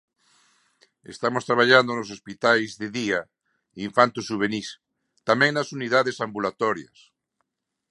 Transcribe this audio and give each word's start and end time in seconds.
Estamos 1.13 1.45
traballando 1.49 1.91
nos 1.93 2.09
hospitais 2.15 2.69
de 2.81 2.87
día 2.99 3.21
infanto-xuvenís, 3.87 4.69
tamén 5.29 5.51
nas 5.53 5.69
unidades 5.77 6.17
ambulatorias. 6.25 6.97